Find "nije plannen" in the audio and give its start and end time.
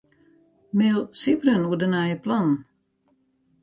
1.93-2.57